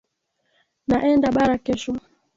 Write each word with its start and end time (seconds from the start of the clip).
Naenda 0.87 1.31
bara 1.35 1.57
kesho 1.65 1.91